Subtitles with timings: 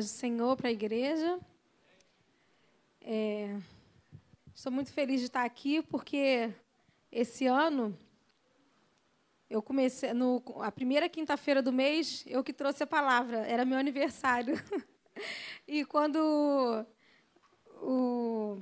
[0.00, 1.38] paz do Senhor para a igreja.
[3.02, 3.54] É,
[4.54, 6.50] estou muito feliz de estar aqui porque
[7.12, 7.96] esse ano
[9.48, 13.78] eu comecei no a primeira quinta-feira do mês eu que trouxe a palavra era meu
[13.78, 14.54] aniversário
[15.66, 16.86] e quando
[17.82, 18.58] o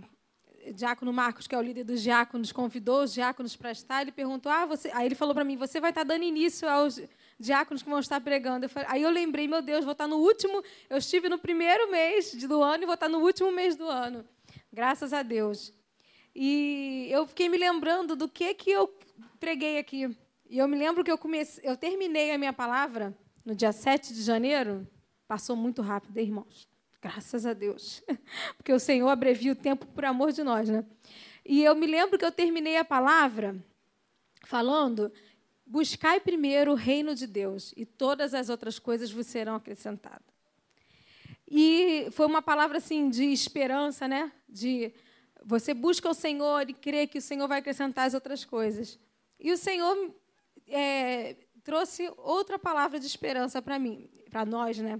[0.74, 4.50] diácono Marcos que é o líder dos diáconos convidou os diáconos para estar ele perguntou
[4.50, 7.00] ah você aí ele falou para mim você vai estar dando início aos
[7.38, 8.66] diáconos que vão estar pregando.
[8.66, 10.62] Eu falei, aí eu lembrei, meu Deus, vou estar no último.
[10.90, 14.24] Eu estive no primeiro mês do ano e vou estar no último mês do ano.
[14.72, 15.72] Graças a Deus.
[16.34, 18.92] E eu fiquei me lembrando do que que eu
[19.38, 20.16] preguei aqui.
[20.48, 24.14] E eu me lembro que eu comecei, eu terminei a minha palavra no dia 7
[24.14, 24.86] de janeiro.
[25.26, 26.68] Passou muito rápido, irmãos.
[27.00, 28.02] Graças a Deus.
[28.56, 30.84] Porque o Senhor abrevia o tempo por amor de nós, né?
[31.44, 33.56] E eu me lembro que eu terminei a palavra
[34.44, 35.12] falando
[35.70, 40.26] Buscai primeiro o reino de Deus e todas as outras coisas vos serão acrescentadas.
[41.46, 44.32] E foi uma palavra assim de esperança, né?
[44.48, 44.90] De
[45.44, 48.98] você busca o Senhor e crê que o Senhor vai acrescentar as outras coisas.
[49.38, 50.14] E o Senhor
[50.66, 54.98] é, trouxe outra palavra de esperança para mim, para nós, né?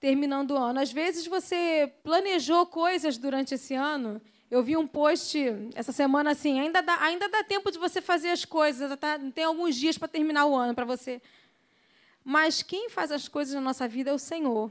[0.00, 0.80] Terminando o ano.
[0.80, 5.38] Às vezes você planejou coisas durante esse ano eu vi um post
[5.74, 9.44] essa semana assim, ainda dá, ainda dá tempo de você fazer as coisas, tá, tem
[9.44, 11.20] alguns dias para terminar o ano para você.
[12.24, 14.70] Mas quem faz as coisas na nossa vida é o Senhor.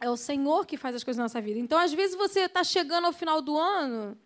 [0.00, 1.58] É o Senhor que faz as coisas na nossa vida.
[1.58, 4.18] Então, às vezes, você está chegando ao final do ano,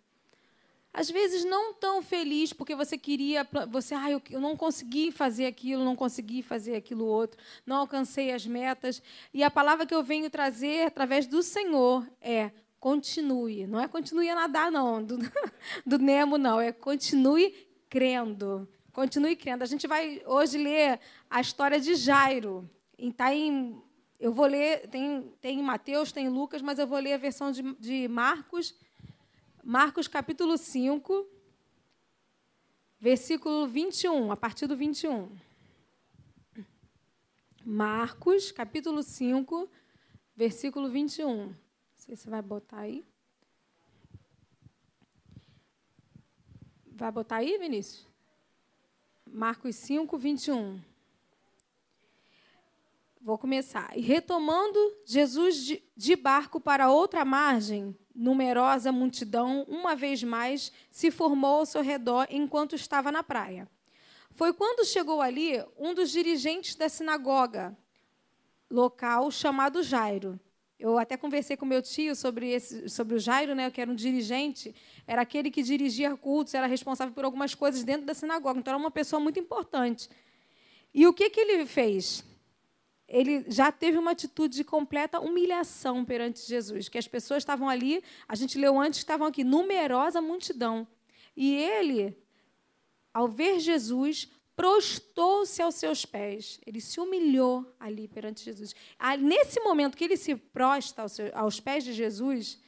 [0.93, 5.45] às vezes não tão feliz porque você queria, você, ah, eu, eu não consegui fazer
[5.45, 9.01] aquilo, não consegui fazer aquilo outro, não alcancei as metas.
[9.33, 13.67] E a palavra que eu venho trazer através do Senhor é continue.
[13.67, 15.17] Não é continue a nadar, não, do,
[15.85, 16.59] do Nemo, não.
[16.59, 17.53] É continue
[17.89, 18.67] crendo.
[18.91, 19.63] Continue crendo.
[19.63, 20.99] A gente vai hoje ler
[21.29, 22.69] a história de Jairo.
[22.97, 23.81] Está em.
[24.19, 27.17] Eu vou ler, tem, tem em Mateus, tem em Lucas, mas eu vou ler a
[27.17, 28.73] versão de, de Marcos,
[29.63, 31.27] Marcos capítulo 5,
[32.99, 35.29] versículo 21, a partir do 21.
[37.63, 39.69] Marcos, capítulo 5,
[40.35, 41.53] versículo 21
[42.07, 43.05] sei se vai botar aí.
[46.85, 48.07] Vai botar aí, Vinícius?
[49.29, 50.81] Marcos 5, 21.
[53.19, 53.91] Vou começar.
[53.97, 61.11] E retomando Jesus de, de barco para outra margem, numerosa multidão, uma vez mais, se
[61.11, 63.69] formou ao seu redor enquanto estava na praia.
[64.31, 67.77] Foi quando chegou ali um dos dirigentes da sinagoga
[68.71, 70.39] local chamado Jairo
[70.79, 73.95] eu até conversei com meu tio sobre, esse, sobre o Jairo, né, que era um
[73.95, 74.75] dirigente,
[75.07, 78.79] era aquele que dirigia cultos, era responsável por algumas coisas dentro da sinagoga, então era
[78.79, 80.07] uma pessoa muito importante.
[80.93, 82.23] E o que, que ele fez?
[83.07, 88.03] Ele já teve uma atitude de completa humilhação perante Jesus, que as pessoas estavam ali,
[88.27, 90.87] a gente leu antes, estavam aqui, numerosa multidão.
[91.35, 92.15] E ele,
[93.13, 96.59] ao ver Jesus, prostou-se aos seus pés.
[96.65, 98.75] Ele se humilhou ali perante Jesus.
[99.19, 102.59] Nesse momento que ele se prosta aos pés de Jesus,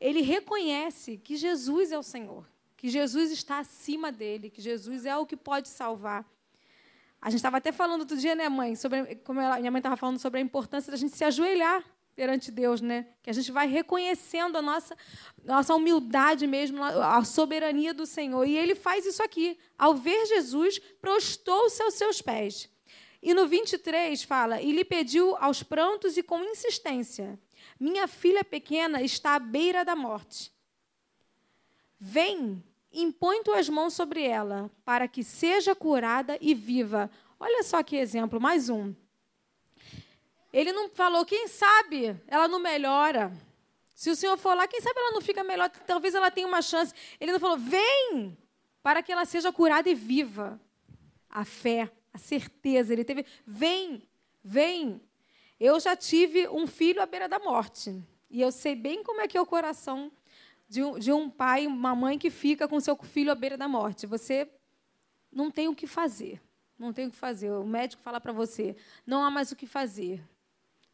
[0.00, 5.14] ele reconhece que Jesus é o Senhor, que Jesus está acima dele, que Jesus é
[5.18, 6.24] o que pode salvar.
[7.20, 9.96] A gente estava até falando outro dia, né, mãe, sobre como ela, minha mãe estava
[9.96, 11.84] falando sobre a importância da gente se ajoelhar
[12.18, 13.06] perante Deus, né?
[13.22, 14.98] Que a gente vai reconhecendo a nossa,
[15.44, 18.44] nossa humildade mesmo, a soberania do Senhor.
[18.44, 19.56] E ele faz isso aqui.
[19.78, 22.68] Ao ver Jesus, prostou-se aos seus pés.
[23.22, 27.38] E no 23 fala: E lhe pediu aos prantos e com insistência:
[27.78, 30.52] Minha filha pequena está à beira da morte.
[32.00, 32.60] Vem,
[32.92, 37.08] impõe tuas mãos sobre ela, para que seja curada e viva.
[37.38, 38.92] Olha só que exemplo, mais um.
[40.58, 43.30] Ele não falou, quem sabe ela não melhora.
[43.94, 46.60] Se o Senhor for lá, quem sabe ela não fica melhor, talvez ela tenha uma
[46.60, 46.92] chance.
[47.20, 48.36] Ele não falou, vem,
[48.82, 50.60] para que ela seja curada e viva.
[51.30, 54.02] A fé, a certeza, ele teve, vem,
[54.42, 55.00] vem.
[55.60, 58.02] Eu já tive um filho à beira da morte.
[58.28, 60.10] E eu sei bem como é que é o coração
[60.68, 63.68] de um, de um pai, uma mãe que fica com seu filho à beira da
[63.68, 64.08] morte.
[64.08, 64.50] Você
[65.30, 66.42] não tem o que fazer.
[66.76, 67.52] Não tem o que fazer.
[67.52, 68.74] O médico fala para você:
[69.06, 70.20] não há mais o que fazer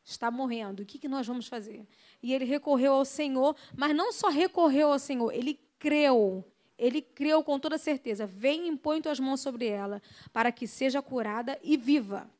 [0.04, 0.80] está morrendo.
[0.80, 1.86] O que, que nós vamos fazer?
[2.22, 6.44] E ele recorreu ao Senhor, mas não só recorreu ao Senhor, ele creu.
[6.76, 8.26] Ele creu com toda certeza.
[8.26, 10.02] Vem e impõe tuas mãos sobre ela,
[10.32, 12.30] para que seja curada e viva.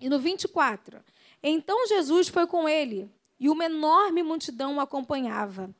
[0.00, 1.04] E no 24,
[1.42, 5.74] então Jesus foi com ele, e uma enorme multidão o acompanhava,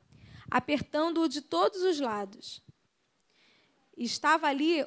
[0.49, 2.61] apertando-o de todos os lados.
[3.97, 4.85] Estava ali,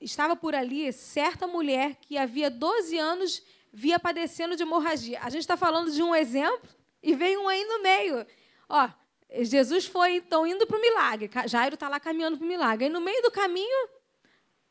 [0.00, 5.20] estava por ali certa mulher que havia 12 anos via padecendo de hemorragia.
[5.22, 6.68] A gente está falando de um exemplo
[7.02, 8.26] e vem um aí no meio.
[8.68, 8.88] Ó,
[9.42, 11.30] Jesus foi então indo para o milagre.
[11.46, 12.86] Jairo está lá caminhando para o milagre.
[12.86, 13.88] E no meio do caminho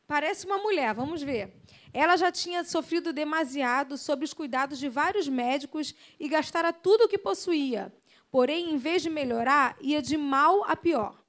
[0.06, 0.92] parece uma mulher.
[0.94, 1.54] Vamos ver.
[1.92, 7.08] Ela já tinha sofrido demasiado sob os cuidados de vários médicos e gastara tudo o
[7.08, 7.92] que possuía.
[8.30, 11.20] Porém, em vez de melhorar, ia de mal a pior.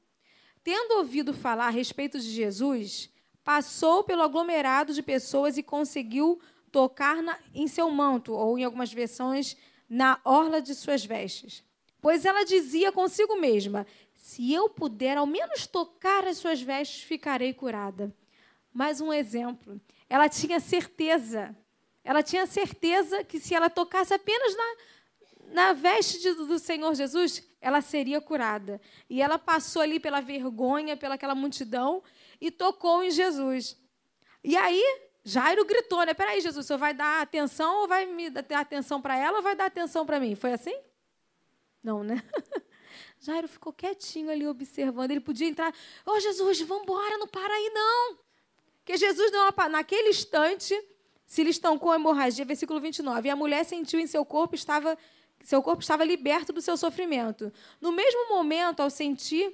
[0.64, 3.10] Tendo ouvido falar a respeito de Jesus,
[3.44, 6.40] passou pelo aglomerado de pessoas e conseguiu
[6.72, 9.58] tocar na, em seu manto, ou em algumas versões,
[9.90, 11.64] na orla de suas vestes.
[12.02, 13.86] Pois ela dizia consigo mesma:
[14.16, 18.16] Se eu puder ao menos tocar as suas vestes, ficarei curada.
[18.74, 19.80] Mais um exemplo.
[20.10, 21.56] Ela tinha certeza.
[22.04, 24.76] Ela tinha certeza que se ela tocasse apenas na,
[25.54, 28.82] na veste de, do Senhor Jesus, ela seria curada.
[29.10, 32.02] E ela passou ali pela vergonha, pelaquela multidão
[32.40, 33.78] e tocou em Jesus.
[34.44, 34.84] E aí,
[35.24, 36.14] Jairo gritou, né?
[36.14, 39.56] Peraí, Jesus, você vai dar atenção ou vai me dar atenção para ela ou vai
[39.56, 40.36] dar atenção para mim?
[40.36, 40.76] Foi assim?
[41.84, 42.24] Não, né?
[43.20, 45.12] Jairo ficou quietinho ali observando.
[45.12, 45.72] Ele podia entrar,
[46.06, 48.18] ô oh, Jesus, vamos embora, não para aí não.
[48.80, 50.74] Porque Jesus deu uma, naquele instante,
[51.26, 54.98] se eles estão com hemorragia, versículo 29, e a mulher sentiu em seu corpo estava
[55.44, 57.52] seu corpo estava liberto do seu sofrimento.
[57.80, 59.52] No mesmo momento, ao sentir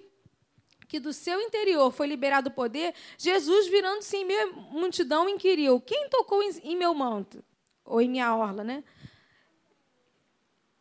[0.88, 6.08] que do seu interior foi liberado o poder, Jesus, virando-se em meio multidão, inquiriu: Quem
[6.10, 7.44] tocou em meu manto?
[7.84, 8.84] Ou em minha orla, né?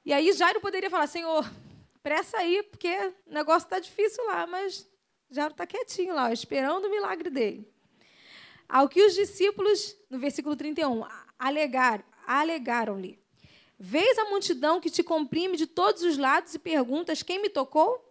[0.05, 1.51] E aí Jairo poderia falar: Senhor,
[2.03, 4.89] pressa aí, porque o negócio está difícil lá, mas
[5.31, 7.69] Jairo está quietinho lá, esperando o milagre dele.
[8.69, 11.05] Ao que os discípulos, no versículo 31,
[11.37, 13.19] alegar, alegaram-lhe:
[13.79, 18.06] Vês a multidão que te comprime de todos os lados e perguntas: Quem me tocou?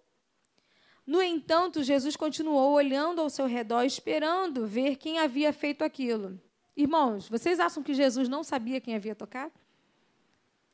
[1.06, 6.40] No entanto, Jesus continuou olhando ao seu redor, esperando ver quem havia feito aquilo.
[6.76, 9.54] Irmãos, vocês acham que Jesus não sabia quem havia tocado?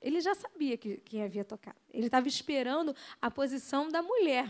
[0.02, 1.78] Ele já sabia que, quem havia tocado.
[1.94, 4.50] Ele estava esperando a posição da mulher.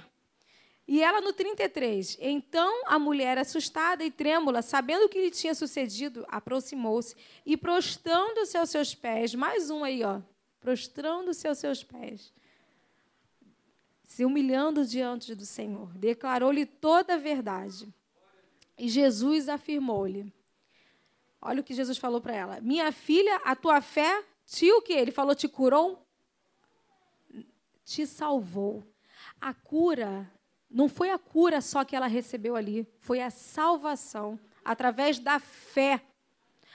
[0.87, 2.17] E ela no 33.
[2.19, 8.57] Então a mulher, assustada e trêmula, sabendo o que lhe tinha sucedido, aproximou-se e, prostrando-se
[8.57, 10.21] aos seus pés, mais um aí, ó,
[10.59, 12.31] prostrando-se aos seus pés,
[14.11, 17.87] se humilhando diante do Senhor, declarou-lhe toda a verdade.
[18.77, 20.33] E Jesus afirmou-lhe:
[21.41, 24.91] Olha o que Jesus falou para ela: Minha filha, a tua fé te o que?
[24.91, 26.05] Ele falou: te curou?
[27.85, 28.83] Te salvou.
[29.39, 30.29] A cura
[30.69, 36.01] não foi a cura só que ela recebeu ali, foi a salvação através da fé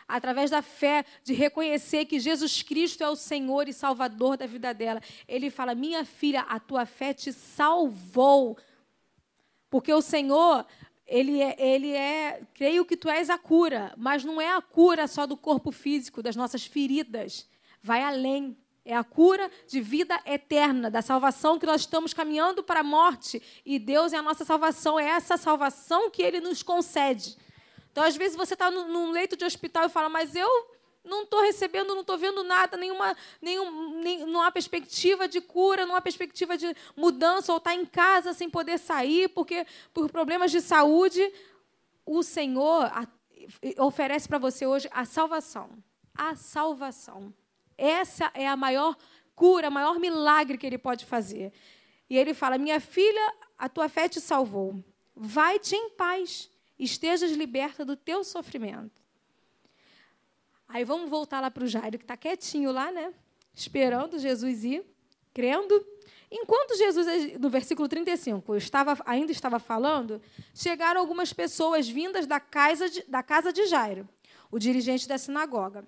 [0.09, 4.73] através da fé, de reconhecer que Jesus Cristo é o Senhor e Salvador da vida
[4.73, 5.01] dela.
[5.27, 8.57] Ele fala: Minha filha, a tua fé te salvou.
[9.69, 10.65] Porque o Senhor,
[11.07, 15.07] ele é, ele é, creio que tu és a cura, mas não é a cura
[15.07, 17.49] só do corpo físico, das nossas feridas.
[17.83, 18.57] Vai além.
[18.85, 23.43] É a cura de vida eterna, da salvação que nós estamos caminhando para a morte.
[23.65, 27.37] E Deus é a nossa salvação, é essa salvação que Ele nos concede.
[27.97, 30.69] Então, às vezes, você está num leito de hospital e fala, mas eu
[31.03, 35.87] não estou recebendo, não estou vendo nada, nenhuma, nenhum, nem, não há perspectiva de cura,
[35.87, 40.51] não há perspectiva de mudança, ou está em casa sem poder sair porque por problemas
[40.51, 41.33] de saúde.
[42.05, 42.93] O Senhor
[43.79, 45.71] oferece para você hoje a salvação.
[46.15, 47.33] A salvação.
[47.79, 48.95] Essa é a maior
[49.35, 51.51] cura, o maior milagre que ele pode fazer.
[52.11, 54.85] E ele fala: Minha filha, a tua fé te salvou.
[55.17, 59.03] Vai-te em paz estejas liberta do teu sofrimento.
[60.69, 63.15] Aí vamos voltar lá para o Jairo, que está quietinho lá, né?
[63.55, 64.85] Esperando Jesus ir,
[65.33, 65.85] crendo.
[66.31, 70.21] Enquanto Jesus, no versículo 35, estava, ainda estava falando,
[70.53, 74.09] chegaram algumas pessoas vindas da casa, de, da casa de Jairo,
[74.51, 75.87] o dirigente da sinagoga,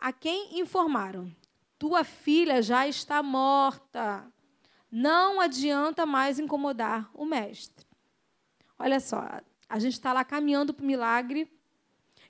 [0.00, 1.30] a quem informaram:
[1.78, 4.26] Tua filha já está morta.
[4.90, 7.84] Não adianta mais incomodar o mestre.
[8.78, 9.40] Olha só,
[9.74, 11.50] a gente está lá caminhando para o milagre,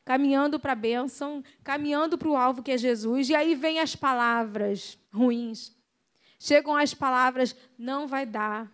[0.03, 3.95] caminhando para a bênção, caminhando para o alvo que é Jesus, e aí vem as
[3.95, 5.77] palavras ruins.
[6.39, 8.73] Chegam as palavras: não vai dar,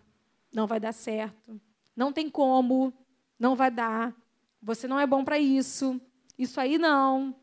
[0.53, 1.59] não vai dar certo,
[1.93, 2.93] não tem como,
[3.37, 4.15] não vai dar,
[4.61, 5.99] você não é bom para isso,
[6.39, 7.35] isso aí não,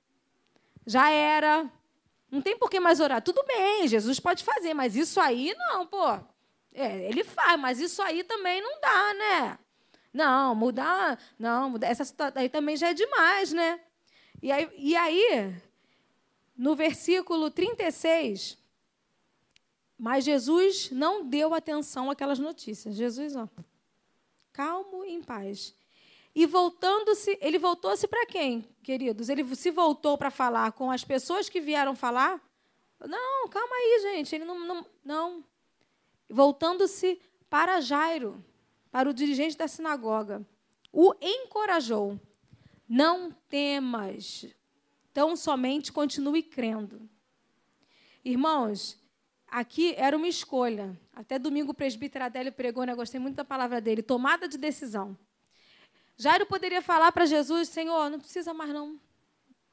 [0.87, 1.71] já era,
[2.31, 3.21] não tem por que mais orar.
[3.21, 6.09] Tudo bem, Jesus pode fazer, mas isso aí não, pô.
[6.73, 9.59] É, ele faz, mas isso aí também não dá, né?
[10.19, 13.79] Não, mudar, não, essa aí também já é demais, né?
[14.43, 15.55] E aí, e aí,
[16.57, 18.59] no versículo 36,
[19.97, 22.97] mas Jesus não deu atenção àquelas notícias.
[22.97, 23.49] Jesus, ó,
[24.53, 25.73] calmo e em paz.
[26.35, 29.29] E voltando-se, ele voltou-se para quem, queridos?
[29.29, 32.43] Ele se voltou para falar com as pessoas que vieram falar?
[33.07, 34.35] Não, calma aí, gente.
[34.35, 34.59] Ele não.
[34.67, 34.87] Não.
[35.05, 35.45] não.
[36.29, 38.45] Voltando-se para Jairo,
[38.99, 40.45] para o dirigente da sinagoga,
[40.93, 42.19] o encorajou.
[42.89, 44.45] Não temas,
[45.15, 47.09] tão somente continue crendo.
[48.25, 49.01] Irmãos,
[49.47, 50.99] aqui era uma escolha.
[51.15, 52.93] Até domingo o presbítero Adélio pregou, né?
[52.93, 55.17] gostei muito da palavra dele, tomada de decisão.
[56.17, 58.99] Jairo poderia falar para Jesus, Senhor, não precisa mais não.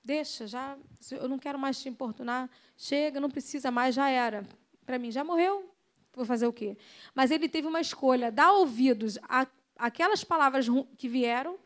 [0.03, 0.77] Deixa, já,
[1.09, 2.47] eu não quero mais te importunar.
[2.77, 4.47] Chega, não precisa mais, já era.
[4.85, 5.74] Para mim, já morreu.
[6.15, 6.77] Vou fazer o quê?
[7.13, 10.67] Mas ele teve uma escolha, dar ouvidos a aquelas palavras
[10.97, 11.59] que vieram,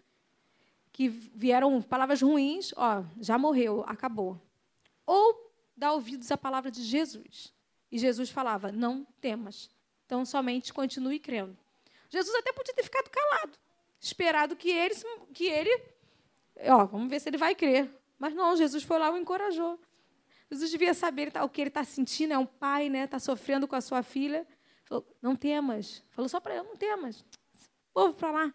[0.91, 4.41] que vieram palavras ruins, ó, já morreu, acabou.
[5.06, 7.53] Ou dar ouvidos à palavra de Jesus.
[7.91, 9.70] E Jesus falava: Não temas,
[10.06, 11.58] então somente continue crendo.
[12.10, 13.58] Jesus até podia ter ficado calado
[14.00, 14.96] esperado que ele,
[15.34, 15.84] que ele,
[16.68, 17.89] ó, vamos ver se ele vai crer.
[18.18, 19.79] Mas não, Jesus foi lá e o encorajou.
[20.50, 23.03] Jesus devia saber o que ele está sentindo, é um pai, né?
[23.03, 24.48] Está sofrendo com a sua filha.
[24.84, 26.03] Falou, não temas.
[26.10, 27.24] Falou só para ele, não temas.
[27.94, 28.53] Povo para lá.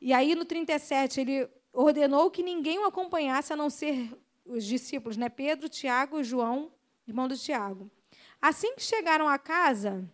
[0.00, 5.16] E aí, no 37, ele ordenou que ninguém o acompanhasse, a não ser os discípulos,
[5.16, 5.28] né?
[5.28, 6.72] Pedro, Tiago e João,
[7.06, 7.90] irmão do Tiago.
[8.40, 10.08] Assim que chegaram à casa,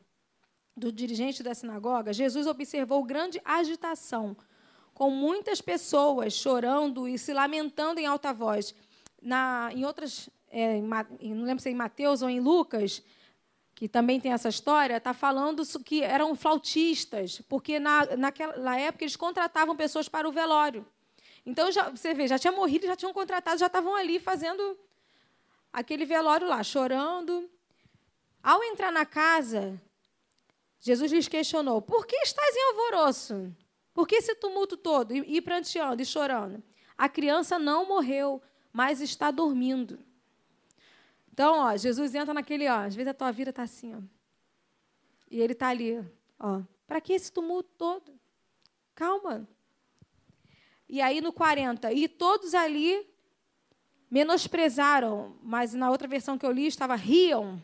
[0.77, 4.37] do dirigente da sinagoga, Jesus observou grande agitação,
[4.93, 8.75] com muitas pessoas chorando e se lamentando em alta voz.
[9.21, 13.03] Na, em outras, é, em, não lembro se é em Mateus ou em Lucas,
[13.75, 19.17] que também tem essa história, está falando que eram flautistas, porque na, naquela época eles
[19.17, 20.87] contratavam pessoas para o velório.
[21.45, 24.79] Então, já, você vê, já tinha morrido, já tinham contratado, já estavam ali fazendo
[25.73, 27.49] aquele velório lá, chorando.
[28.43, 29.81] Ao entrar na casa,
[30.81, 33.55] Jesus lhes questionou: Por que estás em alvoroço?
[33.93, 35.15] Por que esse tumulto todo?
[35.15, 36.63] E, e pranteando e chorando.
[36.97, 38.43] A criança não morreu,
[38.77, 39.99] mas está dormindo.
[41.33, 44.01] Então, ó, Jesus entra naquele, ó, às vezes a tua vida está assim, ó.
[45.31, 46.05] E ele está ali,
[46.39, 46.61] ó.
[46.87, 48.13] Para que esse tumulto todo?
[48.95, 49.49] Calma.
[50.87, 53.09] E aí no 40, e todos ali
[54.11, 57.63] menosprezaram, mas na outra versão que eu li estava riam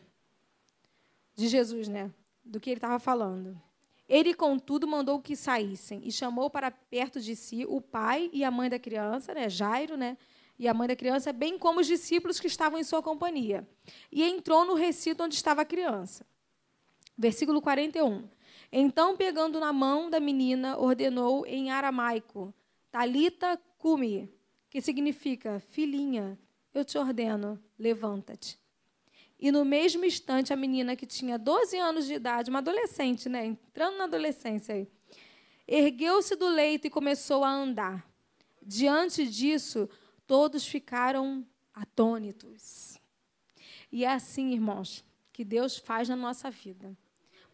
[1.37, 2.11] de Jesus, né?
[2.43, 3.61] do que ele estava falando.
[4.09, 8.51] Ele, contudo, mandou que saíssem e chamou para perto de si o pai e a
[8.51, 10.19] mãe da criança, né, Jairo, né,
[10.59, 13.67] e a mãe da criança, bem como os discípulos que estavam em sua companhia.
[14.11, 16.27] E entrou no recinto onde estava a criança.
[17.17, 18.29] Versículo 41.
[18.71, 22.55] Então, pegando na mão da menina, ordenou em aramaico:
[22.91, 24.33] Talita cumi,
[24.71, 26.39] que significa filhinha,
[26.73, 28.59] eu te ordeno, levanta-te.
[29.39, 33.45] E no mesmo instante, a menina que tinha 12 anos de idade, uma adolescente, né,
[33.45, 34.89] entrando na adolescência,
[35.67, 38.07] ergueu-se do leito e começou a andar.
[38.63, 39.89] Diante disso,
[40.27, 42.99] todos ficaram atônitos.
[43.91, 46.97] E é assim, irmãos, que Deus faz na nossa vida.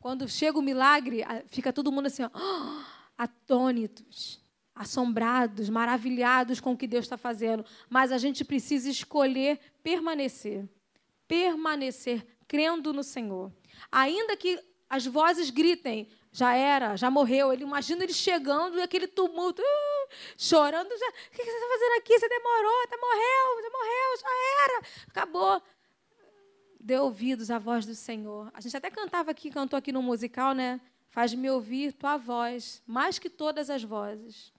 [0.01, 2.31] Quando chega o milagre, fica todo mundo assim, ó,
[3.17, 4.41] atônitos,
[4.75, 7.65] assombrados, maravilhados com o que Deus está fazendo.
[7.89, 10.69] Mas a gente precisa escolher permanecer
[11.29, 13.53] permanecer crendo no Senhor.
[13.93, 14.59] Ainda que
[14.89, 17.53] as vozes gritem, já era, já morreu.
[17.53, 20.89] Ele imagina ele chegando e aquele tumulto, uh, chorando.
[20.89, 22.19] Já, o que você está fazendo aqui?
[22.19, 25.63] Você demorou, você morreu, você morreu, já era, acabou.
[26.81, 28.51] Dê ouvidos à voz do Senhor.
[28.55, 30.81] A gente até cantava aqui, cantou aqui no musical, né?
[31.11, 34.53] Faz-me ouvir tua voz, mais que todas as vozes.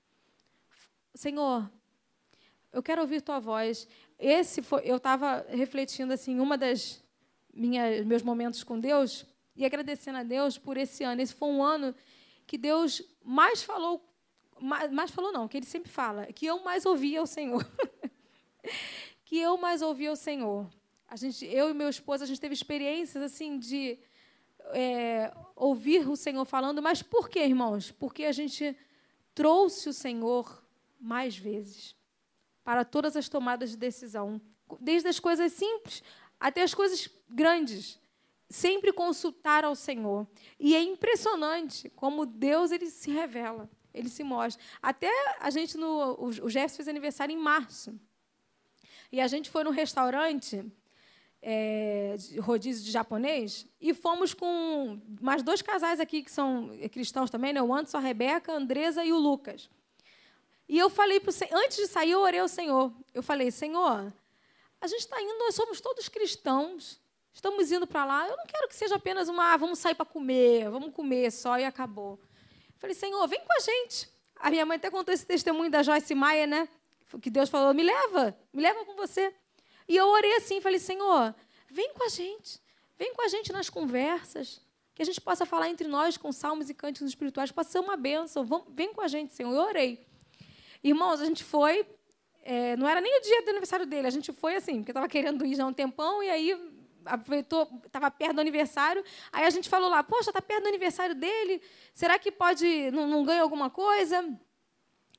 [1.16, 1.70] Senhor,
[2.72, 3.88] eu quero ouvir tua voz.
[4.18, 7.02] Esse foi, eu estava refletindo assim, uma das
[7.54, 9.26] minhas meus momentos com Deus
[9.60, 11.22] e agradecendo a Deus por esse ano.
[11.22, 11.94] Esse foi um ano
[12.48, 14.02] que Deus mais falou,
[14.58, 17.70] mais, mais falou não, que Ele sempre fala, que eu mais ouvia o Senhor,
[19.26, 20.66] que eu mais ouvia o Senhor.
[21.06, 24.00] A gente, eu e meu esposo, a gente teve experiências assim de
[24.68, 27.92] é, ouvir o Senhor falando, mas por quê, irmãos?
[27.92, 28.74] Porque a gente
[29.36, 30.64] trouxe o Senhor
[30.98, 31.98] mais vezes
[32.64, 34.40] para todas as tomadas de decisão,
[34.80, 36.02] desde as coisas simples
[36.40, 37.99] até as coisas grandes.
[38.50, 40.28] Sempre consultar ao Senhor.
[40.60, 44.64] E é impressionante como Deus ele se revela, ele se mostra.
[44.82, 48.00] Até a gente, no, o Jefferson fez aniversário em março.
[49.12, 50.64] E a gente foi no restaurante,
[51.42, 57.30] é, de rodízio de japonês, e fomos com mais dois casais aqui que são cristãos
[57.30, 57.62] também, né?
[57.62, 59.70] o Anderson, a Rebeca, a Andresa e o Lucas.
[60.68, 62.94] E eu falei para antes de sair, eu orei ao Senhor.
[63.12, 64.14] Eu falei, Senhor,
[64.80, 67.02] a gente está indo, nós somos todos cristãos,
[67.40, 68.28] estamos indo para lá.
[68.28, 71.58] Eu não quero que seja apenas uma, ah, vamos sair para comer, vamos comer só
[71.58, 72.20] e acabou.
[72.22, 74.10] Eu falei, Senhor, vem com a gente.
[74.36, 76.70] A minha mãe até contou esse testemunho da Joyce Maia, né?
[77.22, 79.34] Que Deus falou: me leva, me leva com você.
[79.88, 81.34] E eu orei assim, falei: Senhor,
[81.70, 82.62] vem com a gente,
[82.98, 84.62] vem com a gente nas conversas,
[84.94, 87.98] que a gente possa falar entre nós com salmos e cânticos espirituais, possa ser uma
[87.98, 88.46] bênção.
[88.70, 89.52] Vem, com a gente, Senhor.
[89.54, 90.06] Eu orei.
[90.84, 91.86] Irmãos, a gente foi,
[92.44, 95.10] é, não era nem o dia do aniversário dele, a gente foi assim, porque estava
[95.10, 96.79] querendo ir já um tempão, e aí
[97.14, 101.16] aproveitou, estava perto do aniversário, aí a gente falou lá, poxa, está perto do aniversário
[101.16, 101.62] dele,
[101.94, 104.24] será que pode, não, não ganha alguma coisa?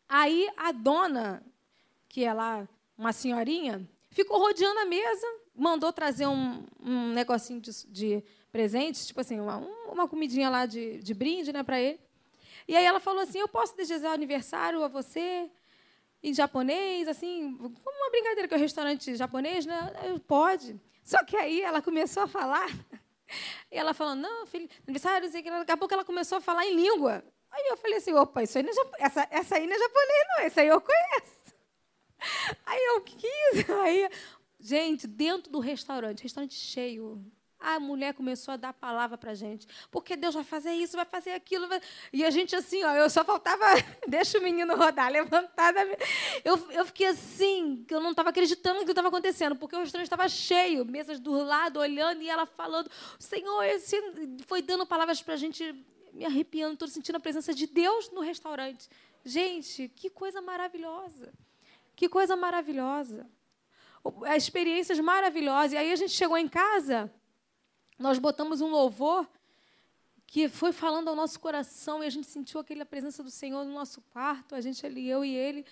[0.09, 1.43] Aí a dona,
[2.09, 7.71] que é lá uma senhorinha, ficou rodeando a mesa, mandou trazer um, um negocinho de,
[7.87, 9.59] de presentes, tipo assim, uma,
[9.91, 12.01] uma comidinha lá de, de brinde né, para ele.
[12.67, 15.51] E aí ela falou assim: Eu posso desejar aniversário a você
[16.23, 19.93] em japonês, assim, como uma brincadeira que é um restaurante japonês, né?
[20.27, 20.79] Pode.
[21.11, 22.69] Só que aí ela começou a falar,
[23.69, 25.51] e ela falou: Não, filho, aniversário, não sei o que.
[25.51, 27.25] Daqui a pouco ela começou a falar em língua.
[27.51, 30.25] Aí eu falei assim: opa, isso aí não é essa, essa aí não é japonês,
[30.29, 31.41] não, essa aí eu conheço.
[32.65, 34.11] Aí eu quis, aí,
[34.61, 37.25] gente, dentro do restaurante, restaurante cheio,
[37.61, 39.69] a mulher começou a dar palavra para a gente.
[39.91, 41.69] Porque Deus vai fazer isso, vai fazer aquilo.
[41.69, 41.81] Vai...
[42.13, 43.65] E a gente assim, ó, eu só faltava,
[44.09, 45.81] deixa o menino rodar, levantada.
[46.43, 50.07] Eu, eu fiquei assim, eu não estava acreditando no que estava acontecendo, porque o restaurante
[50.07, 53.97] estava cheio, mesas do lado, olhando, e ela falando, Senhor, esse...
[54.47, 55.75] foi dando palavras para a gente,
[56.15, 58.89] me arrepiando, estou sentindo a presença de Deus no restaurante.
[59.23, 61.31] Gente, que coisa maravilhosa.
[61.95, 63.27] Que coisa maravilhosa.
[64.35, 65.73] Experiências maravilhosas.
[65.73, 67.13] E aí a gente chegou em casa
[68.01, 69.29] nós botamos um louvor
[70.27, 73.75] que foi falando ao nosso coração e a gente sentiu aquela presença do Senhor no
[73.75, 75.67] nosso quarto, a gente ali, eu e ele.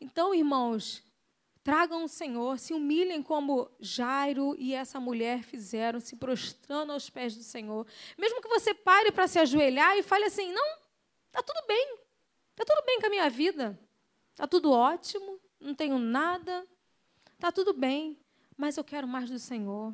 [0.00, 1.02] Então, irmãos,
[1.64, 7.34] tragam o Senhor, se humilhem como Jairo e essa mulher fizeram, se prostrando aos pés
[7.34, 7.84] do Senhor.
[8.16, 10.76] Mesmo que você pare para se ajoelhar e fale assim: não,
[11.26, 11.98] está tudo bem,
[12.52, 13.76] está tudo bem com a minha vida,
[14.30, 16.64] está tudo ótimo, não tenho nada,
[17.32, 18.16] está tudo bem,
[18.56, 19.92] mas eu quero mais do Senhor.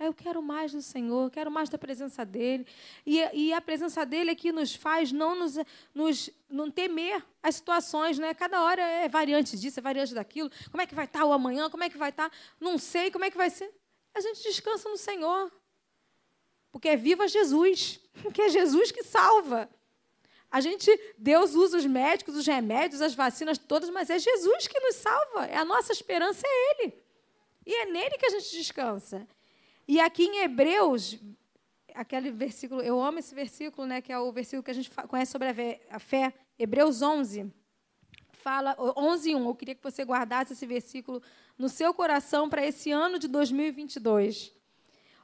[0.00, 2.66] Eu quero mais do Senhor, quero mais da presença dEle.
[3.04, 5.58] E, e a presença dEle é que nos faz não nos,
[5.94, 8.18] nos não temer as situações.
[8.18, 8.32] Né?
[8.32, 10.50] Cada hora é variante disso, é variante daquilo.
[10.70, 11.68] Como é que vai estar o amanhã?
[11.68, 12.32] Como é que vai estar?
[12.58, 13.70] Não sei, como é que vai ser?
[14.14, 15.52] A gente descansa no Senhor.
[16.72, 18.00] Porque é viva Jesus,
[18.32, 19.68] que é Jesus que salva.
[20.50, 24.80] A gente, Deus usa os médicos, os remédios, as vacinas todas, mas é Jesus que
[24.80, 25.44] nos salva.
[25.44, 26.94] É a nossa esperança é Ele.
[27.66, 29.28] E é nele que a gente descansa.
[29.90, 31.18] E aqui em Hebreus,
[31.96, 35.32] aquele versículo, eu amo esse versículo, né, que é o versículo que a gente conhece
[35.32, 35.48] sobre
[35.90, 37.52] a fé, Hebreus 11,
[38.30, 39.44] fala 11 1.
[39.44, 41.20] Eu queria que você guardasse esse versículo
[41.58, 44.54] no seu coração para esse ano de 2022.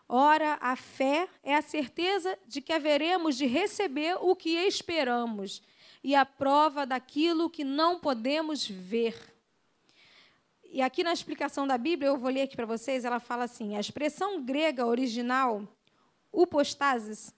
[0.09, 5.63] Ora, a fé é a certeza de que haveremos de receber o que esperamos
[6.03, 9.36] e a prova daquilo que não podemos ver.
[10.77, 13.79] E aqui na explicação da Bíblia, eu vou ler aqui para vocês, ela fala assim:
[13.79, 15.67] a expressão grega original,
[16.31, 17.35] upostasis,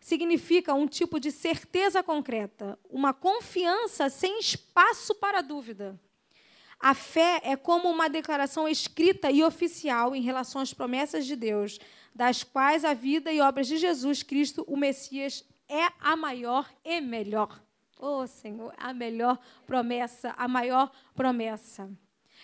[0.00, 6.00] significa um tipo de certeza concreta, uma confiança sem espaço para dúvida.
[6.80, 11.78] A fé é como uma declaração escrita e oficial em relação às promessas de Deus,
[12.14, 16.98] das quais a vida e obras de Jesus Cristo, o Messias, é a maior e
[16.98, 17.62] melhor.
[17.98, 21.90] Oh, Senhor, a melhor promessa, a maior promessa.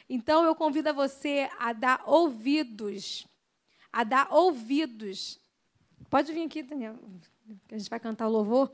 [0.08, 3.26] Então eu convido a você a dar ouvidos,
[3.92, 5.40] a dar ouvidos.
[6.08, 6.96] Pode vir aqui, Daniel,
[7.66, 8.72] que a gente vai cantar o louvor.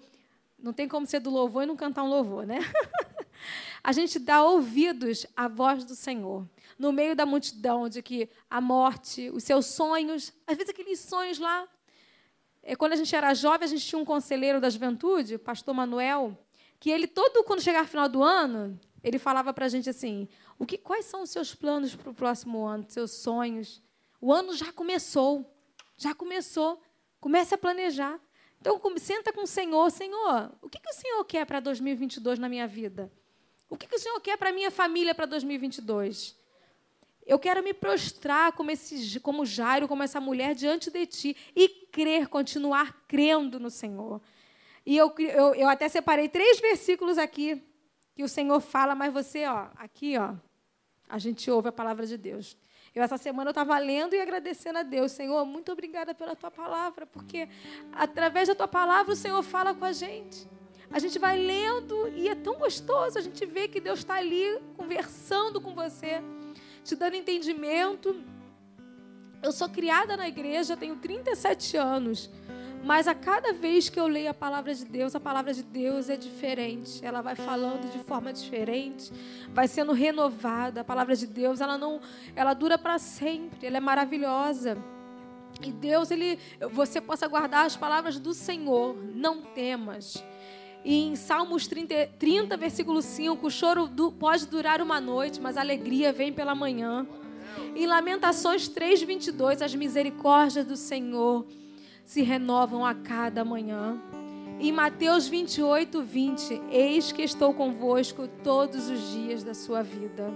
[0.59, 2.59] Não tem como ser do louvor e não cantar um louvor, né?
[3.83, 6.47] a gente dá ouvidos à voz do Senhor.
[6.79, 11.39] No meio da multidão de que a morte, os seus sonhos, às vezes aqueles sonhos
[11.39, 11.67] lá.
[12.63, 15.75] É, quando a gente era jovem, a gente tinha um conselheiro da juventude, o pastor
[15.75, 16.39] Manuel,
[16.79, 20.29] que ele, todo quando chegava final do ano, ele falava para a gente assim:
[20.63, 23.83] o que, quais são os seus planos para o próximo ano, seus sonhos?
[24.21, 25.53] O ano já começou,
[25.97, 26.81] já começou.
[27.19, 28.21] Comece a planejar.
[28.61, 29.91] Então, senta com o Senhor.
[29.91, 33.13] Senhor, o que, que o Senhor quer para 2022 na minha vida?
[33.69, 36.39] O que, que o Senhor quer para a minha família para 2022?
[37.27, 41.69] Eu quero me prostrar como, esse, como Jairo, como essa mulher diante de ti e
[41.91, 44.23] crer, continuar crendo no Senhor.
[44.87, 47.61] E eu, eu, eu até separei três versículos aqui
[48.15, 50.37] que o Senhor fala, mas você, ó, aqui, ó,
[51.13, 52.57] a gente ouve a palavra de Deus.
[52.95, 55.13] Eu, essa semana, eu estava lendo e agradecendo a Deus.
[55.13, 57.51] Senhor, muito obrigada pela tua palavra, porque
[57.93, 60.49] através da tua palavra o Senhor fala com a gente.
[60.91, 63.19] A gente vai lendo e é tão gostoso.
[63.19, 66.23] A gente vê que Deus está ali conversando com você,
[66.83, 68.17] te dando entendimento.
[69.43, 72.31] Eu sou criada na igreja, tenho 37 anos,
[72.85, 76.11] Mas a cada vez que eu leio a palavra de Deus, a palavra de Deus
[76.11, 77.05] é diferente.
[77.05, 79.13] Ela vai falando de forma diferente,
[79.51, 80.81] vai sendo renovada.
[80.81, 82.01] A palavra de Deus, ela não,
[82.35, 83.67] ela dura para sempre.
[83.67, 84.77] Ela é maravilhosa.
[85.63, 86.41] E Deus, ele,
[86.73, 88.97] você possa guardar as palavras do Senhor.
[89.15, 90.25] Não temas.
[90.85, 95.57] E em Salmos 30, 30 versículo 5, o choro do, pode durar uma noite, mas
[95.57, 97.07] a alegria vem pela manhã.
[97.77, 101.47] Em Lamentações 3, 22, as misericórdias do Senhor
[102.05, 104.01] se renovam a cada manhã.
[104.61, 110.33] Em Mateus 28, 20, eis que estou convosco todos os dias da sua vida.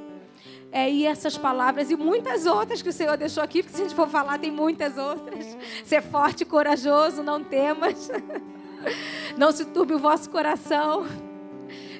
[0.72, 3.84] É, e essas palavras e muitas outras que o Senhor deixou aqui, porque se a
[3.86, 5.56] gente for falar, tem muitas outras.
[5.84, 8.10] Ser forte e corajoso, não temas.
[9.36, 11.04] Não se turbe o vosso coração.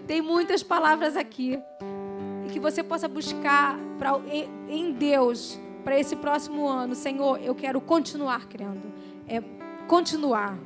[0.07, 1.59] Tem muitas palavras aqui.
[2.47, 4.13] E que você possa buscar pra,
[4.69, 6.95] em Deus para esse próximo ano.
[6.95, 8.93] Senhor, eu quero continuar crendo.
[9.29, 9.43] É
[9.87, 10.59] continuar.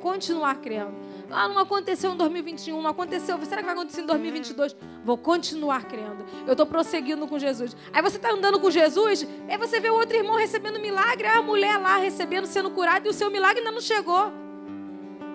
[0.00, 0.92] Continuar crendo.
[1.30, 3.38] Ah, não aconteceu em 2021, não aconteceu.
[3.44, 4.76] Será que vai acontecer em 2022?
[5.04, 6.24] Vou continuar crendo.
[6.46, 7.74] Eu estou prosseguindo com Jesus.
[7.92, 11.40] Aí você está andando com Jesus, aí você vê o outro irmão recebendo milagre, a
[11.40, 14.30] mulher lá recebendo, sendo curada, e o seu milagre ainda não chegou.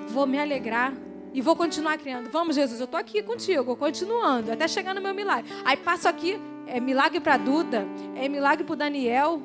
[0.09, 0.93] Vou me alegrar
[1.33, 2.29] e vou continuar crendo.
[2.29, 5.51] Vamos, Jesus, eu estou aqui contigo, continuando, até chegar no meu milagre.
[5.65, 9.41] Aí passo aqui, é milagre para Duda, é milagre para Daniel,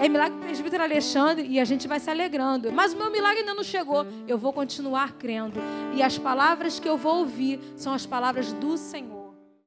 [0.00, 2.72] é milagre do presbítero Alexandre e a gente vai se alegrando.
[2.72, 4.06] Mas o meu milagre ainda não chegou.
[4.26, 5.60] Eu vou continuar crendo.
[5.94, 9.17] E as palavras que eu vou ouvir são as palavras do Senhor.